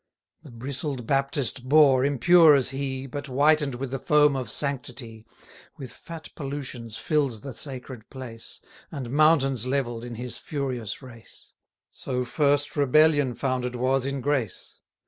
[0.41, 5.27] The bristled Baptist Boar, impure as he, But whiten'd with the foam of sanctity,
[5.77, 8.61] With fat pollutions fill'd the sacred place,
[8.91, 11.53] And mountains levell'd in his furious race;
[11.91, 14.79] So first rebellion founded was in grace.